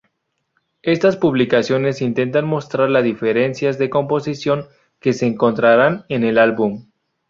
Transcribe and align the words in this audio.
Estas 0.81 1.15
publicaciones 1.15 2.01
intentan 2.01 2.45
mostrar 2.47 2.89
las 2.89 3.03
diferencias 3.03 3.77
de 3.77 3.91
composición 3.91 4.67
que 4.99 5.13
se 5.13 5.27
encontraran 5.27 6.05
en 6.09 6.23
el 6.23 6.39
álbum. 6.39 6.87